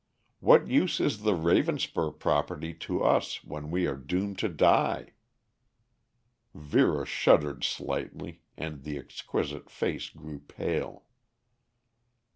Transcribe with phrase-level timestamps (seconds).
[0.39, 5.11] What use is the Ravenspur property to us when we are doomed to die?"
[6.55, 11.05] Vera shuddered slightly and the exquisite face grew pale.